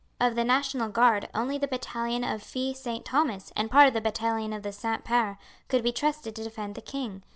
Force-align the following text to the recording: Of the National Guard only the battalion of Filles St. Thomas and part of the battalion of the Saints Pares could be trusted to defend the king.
Of 0.19 0.33
the 0.33 0.43
National 0.43 0.89
Guard 0.89 1.29
only 1.35 1.59
the 1.59 1.67
battalion 1.67 2.23
of 2.23 2.41
Filles 2.41 2.79
St. 2.81 3.05
Thomas 3.05 3.53
and 3.55 3.69
part 3.69 3.87
of 3.87 3.93
the 3.93 4.01
battalion 4.01 4.51
of 4.51 4.63
the 4.63 4.71
Saints 4.71 5.03
Pares 5.05 5.37
could 5.67 5.83
be 5.83 5.91
trusted 5.91 6.35
to 6.35 6.43
defend 6.43 6.73
the 6.73 6.81
king. 6.81 7.21